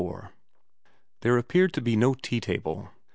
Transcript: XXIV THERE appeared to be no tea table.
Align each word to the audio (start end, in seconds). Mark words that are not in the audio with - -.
XXIV 0.01 0.29
THERE 1.19 1.37
appeared 1.37 1.73
to 1.73 1.81
be 1.81 1.95
no 1.95 2.15
tea 2.15 2.39
table. 2.39 2.89